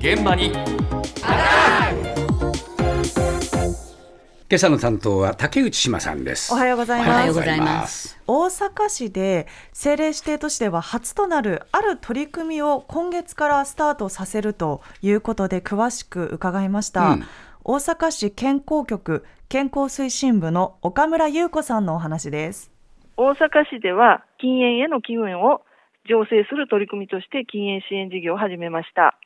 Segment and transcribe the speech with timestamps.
[0.00, 0.62] 現場に今
[4.54, 7.10] 朝の担当は竹内島さんですおはようございます。
[7.10, 17.10] おはようございます大阪市で政令指定都市では初となるある取り組みを今月からスタートさせるということで詳しく伺いました。
[17.10, 17.24] うん
[17.62, 22.72] 大阪市健康局健康推進部の岡村優子さんのお話です。
[23.18, 25.60] 大阪市では禁煙への機運を
[26.08, 29.19] 醸成する取り組みとして禁煙支援事業を始めました。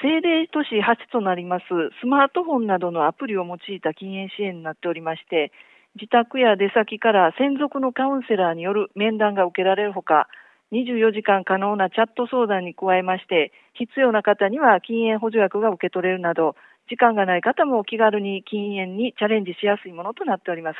[0.00, 1.64] 政令都市初となります
[2.00, 5.50] スマートフォンなどのアプリを用いた禁煙支援になっておりまして、
[5.96, 10.28] 自宅や出先から専属のカウンセラーによる面談が受けられるほか、
[10.70, 16.54] 24時間可能なチャット相談に加えまして、必要な方には禁煙補助薬が受け取れるなど、
[16.88, 20.78] 時間がない方も気軽に禁煙にチャレンジしやすいものとなっております。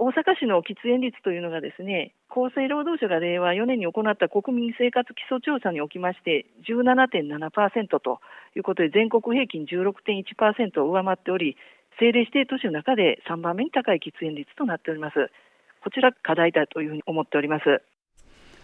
[0.00, 8.20] 大阪市の喫煙率というのがですね、厚生労働省が令和4年に行った国民生活基礎調査におきまして、17.7%と
[8.54, 11.56] いうことで、全国平均16.1%を上回っており、
[11.98, 15.32] 政令指定都市の中で3番目に高い喫煙率となっております。
[15.82, 17.82] こちら課題だというふうに思っております。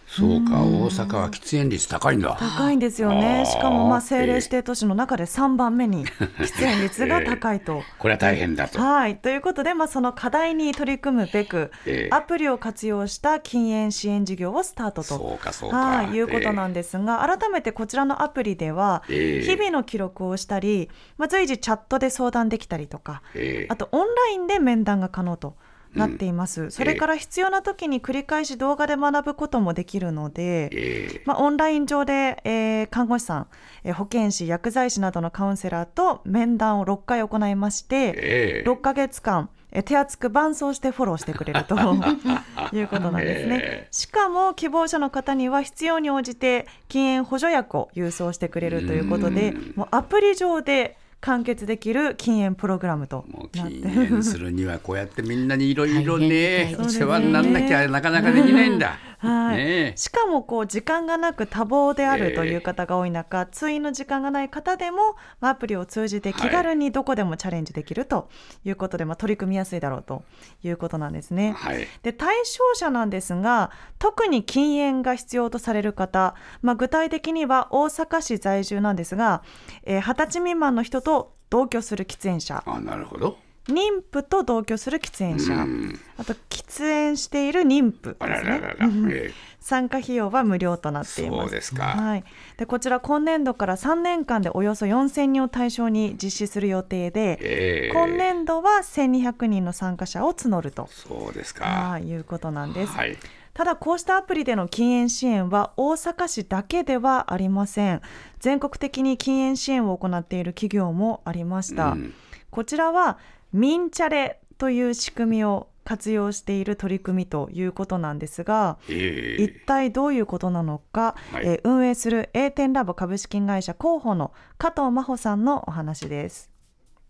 [0.07, 2.37] そうか大阪は喫煙率高いんだ。
[2.39, 3.43] 高いんですよね。
[3.45, 6.05] しかもまあ政令指定都市の中で3番目に
[6.39, 7.81] 喫煙率が高いと。
[7.97, 8.79] これは大変だと。
[8.79, 12.15] はい、ということで、まあ、その課題に取り組むべく、ええ。
[12.15, 15.03] アプリを活用した禁煙支援事業をスタートと。
[15.03, 15.77] そうかそうか。
[15.77, 19.45] はい、いうことなんですが、改めてこちらのアプリでは、ええ。
[19.45, 23.67] 日々の記録をしたり、まあ、随時チャットで相談できたりとか、ええ。
[23.69, 25.55] あとオンラインで面談が可能と
[25.95, 26.69] なっています。
[26.71, 31.21] それから必要な時に繰り返し動画で学ぶこともできるので、ええ。
[31.25, 33.47] まあ、オンライン上で、えー看護師さん、
[33.83, 38.69] えー保健師、薬剤師などのカウンセラーと面談を6回行いまして、ええ。
[38.69, 41.75] 6ヶ月間、えー手厚く伴走してフォローしてくれると
[42.73, 43.59] いうことなんですね。
[43.61, 58.97] えしかも希望者の方には必要に応じて禁煙補助薬を郵送してくれるということで、もうアプリ上で完結できる禁煙プログラムともう禁なって煙するにはこうやってみんなにいろいろ大ね変大変世話になんなきゃなかなかできないんだ。
[59.19, 68.29] はいねえしかもこう時間がなく多忙であるという方が多い中、通院の時間がない方でもまあアプリを通じて気軽にどこでもチャレンジできると
[68.63, 70.23] いうことで、まあ、取り組みやすいだろうと
[70.63, 71.53] いうことなんですね。
[71.57, 71.87] はい。
[72.03, 79.43] で対象者なんですが特に禁煙が必要とされる方、まあ、具体的には大阪市在住なんですが
[79.83, 83.37] えー二十、歳未満の人と同居する喫煙者あなるほど。
[83.67, 85.53] 妊婦と同居する喫煙者。
[85.53, 85.99] うん。
[86.17, 88.49] あと喫煙している妊婦あですね。
[88.49, 88.89] らららら。
[89.09, 89.31] え
[89.65, 91.41] 参加費用は無料となえっています。
[91.45, 91.83] そうですか。
[91.85, 92.23] はい、
[92.57, 97.91] でこちら今年度から3年間でおよそ4000人を対象に実施する予定で、ええ。
[97.91, 100.87] 今年度は1200人の参加者を募ると。
[100.91, 101.65] そうですか。
[101.65, 102.93] はいいうことなんです。
[102.93, 103.17] はい。
[103.55, 108.01] ただこうしたアプリでの禁煙支援は大阪市だけではありません。
[108.39, 112.13] 全国的に禁煙支援を行っている企業もありました、うん
[112.55, 113.17] こちらは
[113.51, 126.49] ミンチャレという仕組みを活用している取り組みということなんですがええ一体どういうことなのか、はいえー運営する A 点ラボ株式会社広報の加藤真帆さんのお話です。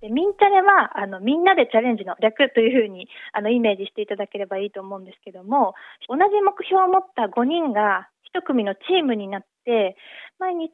[0.01, 5.75] でミンチャレはあのみんなでチャレンジの略というふうにあのイメージしていただければいいと思うんですけども
[6.09, 9.95] 同じ目標を持った5人が1組のチームになって
[10.39, 10.71] 毎日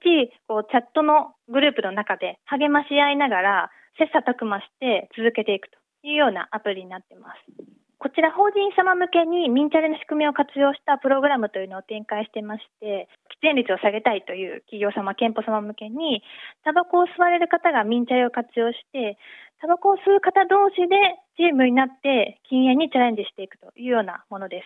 [0.48, 7.72] こうチャットのグループの中で励まし合いながら切磋琢磨して続けていくというようなアプリになってます。
[8.02, 13.08] こちら法人様向けにミンチャレの仕組みを活用したプログラムというのを展開してまして
[13.38, 16.24] 喫煙率を下げたいという企業様、店舗様向けに
[16.66, 19.18] タバコを吸われる方がミンチャレを活用して、
[19.62, 20.98] タバコを吸う方同士で
[21.38, 24.66] チームになって禁煙にチャレンジしていくというようなもので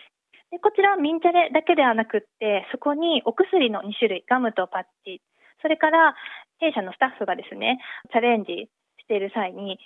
[0.50, 5.20] でこちらはミンチャレだけではなくって、そこにお薬の2種類、ガムとパッチ、
[5.60, 6.14] それから
[6.58, 7.78] 弊社のスタッフがですね、
[8.12, 8.68] チャレンジ
[9.06, 9.78] している際に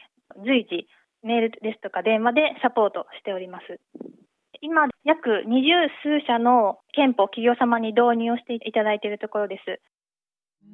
[0.44, 0.88] 随時
[1.22, 3.78] メールですとか電話でサポートしております。
[4.62, 5.72] 今、約二十
[6.02, 9.80] 数社の憲法企業様に導入をしていただいているところです。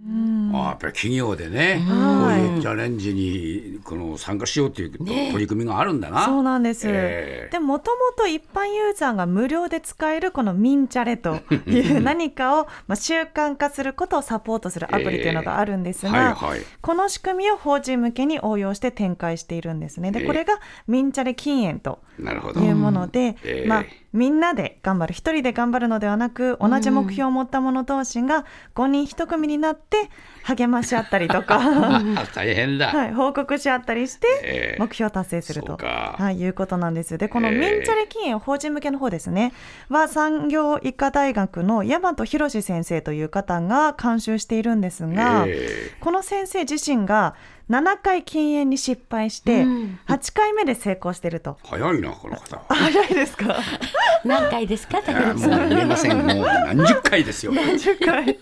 [0.07, 6.25] うんあやっぱり企業でね、はいこういうチャレンジにこの参加しようというね取り組みがあるんだな。
[6.25, 6.87] そうなんです。
[6.89, 16.61] ええでもともと一般ユーザーが無料で使えるこのミンチャレという 何かをまあ習慣化することをサポートするアプリというのがあるんですが、はいはい。
[16.81, 20.13] この仕組みを法人向けに応用して展開しているんですね。
[20.13, 22.01] で、ええこれがミンチャレ禁煙と。
[22.19, 30.11] いうもので、ええまあ、みんなで頑張る一人で頑張るのではなく同じ目標を持った者同士が5人1組になっって
[30.43, 31.61] 励まし合ったりとか、
[32.35, 32.89] 大変だ。
[32.89, 37.19] はい、報告し合ったりしてえー目標達成すると、はい、いうことなんです。
[37.19, 39.53] でこのえーミンチャレ禁煙法人向けの方ですね。
[39.89, 45.91] は産業医科大学の大和博先生という方が監修しているんですが、え。
[46.01, 47.35] この先生自身が
[47.69, 51.59] 7回禁煙に失敗してうん8回目で成功していると。
[51.65, 52.63] ー早いなこの方は。
[52.75, 53.57] 早いですか？
[54.25, 55.03] 何回ですか？
[55.03, 56.17] 竹内言えません。
[56.19, 57.53] もう何十回ですよ。
[57.53, 58.39] 10回？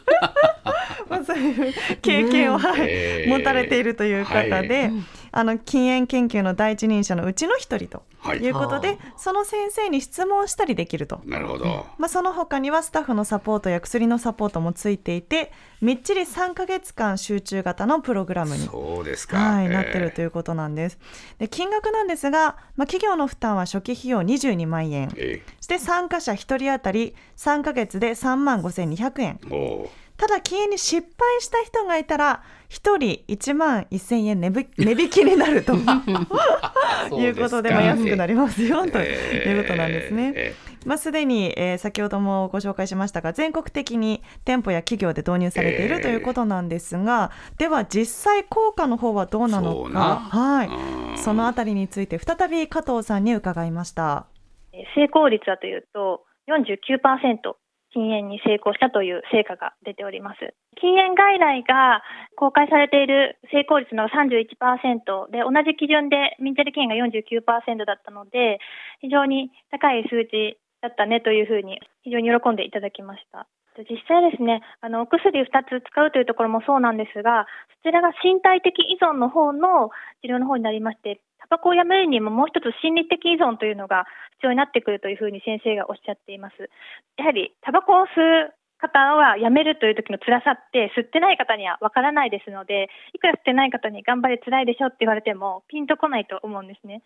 [1.08, 4.92] まあそういう経験を、はいえー持たれているという方で、はい
[5.36, 11.20] あの禁煙研究の第一人者のうちの一人とはいいうことで、その先生に質問したりできると。
[11.26, 11.86] なるほど。
[11.98, 15.52] まあ、その他にはスタッフのサポートや薬のサポートもついていて
[15.82, 19.36] みっちり3ヶ月間集中型のプログラムにそうですか。
[19.36, 20.98] はい、えーなってるということなんです。
[21.38, 35.74] で金額なんですが、まあ、企業の負担は初期費用22万円えそして参加者1人当たり3ヶ月で3万5200円ーおーただ禁煙に失敗した人がいたら1人1万1000円値引値引きになると
[37.16, 38.98] いうことで、まあ、安くなりますよと。
[39.00, 40.32] いうことなんですね。
[40.34, 40.54] え
[40.86, 46.02] まあ、すでに、えー先ほどもご紹介しましたが全国的に店舗や企業で導入されているえー。
[46.02, 50.00] ということなんですが、では実際効果の方はどうなのそうな。
[50.00, 54.26] か、はい、ーそのあたりについて再び加藤さんに伺いました。
[54.72, 57.54] えー成功率はというと49%
[57.94, 60.52] 禁煙に成功したという成果が出ております。
[60.76, 62.02] 禁煙外来が
[62.36, 68.58] 公開されている成功率の31%で、同じ基準でミンチャリ禁煙が49%だったので、
[69.00, 73.46] 非常に高い数値だったねというふうに非常に喜んでいただきました。
[73.90, 77.46] 実際ですね、あの、お薬2つ使うというところもそうなんですが、
[77.82, 79.90] そちらが身体的依存の方の
[80.22, 84.04] 治療の方になりまして、タバコをやめるにももう一つ心理的依存というのが
[84.40, 86.70] 必要になってくるというふうに先生がおっしゃっています。
[87.16, 97.02] やはり、タバコを吸う方はやめるという時の辛さって吸ってない方にはわからないですので、いくら吸ってない方に頑張れ辛いでしょって言われてもピンとこないと思うんですね。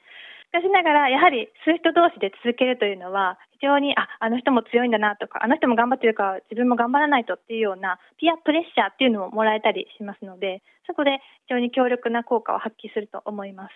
[0.49, 13.75] しかしながら、やはり吸う人同士で続けるというのは、非常に、あ、あの人も強いんだなとか、あの人も頑張ってるから自分も頑張らないとっていうような、ピアプレッシャーっていうのももらえたりしますので、そこで非常に強力な効果を発揮すると思います。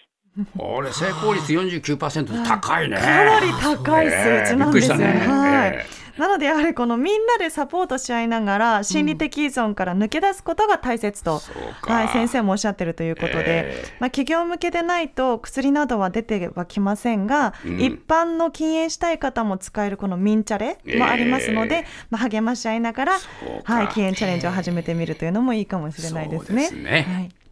[0.57, 2.97] これ成功率49%高いね。
[2.97, 5.05] かなり高い数値なんですよね。
[5.05, 5.73] はい。
[5.75, 11.95] えなのでやはりこのみんなでサポートし合いながら心理的依存から抜け出すことが大切と、そうか。
[11.95, 17.81] はい、先生もおっしゃってるということで、えまあ、企業向けでないと薬などは出てはきませんが、うん。
[17.81, 23.19] 一般の禁煙したい方も使えるこのミンチャレもありますので、えまあ、励まし合いながら、
[23.65, 26.67] はい、禁煙チャレンジを始めてみるというのもいいかもしれないですね。
[26.67, 27.07] すね。
[27.09, 27.42] はい